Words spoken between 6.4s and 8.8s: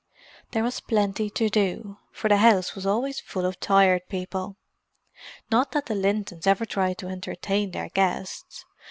ever tried to entertain their guests.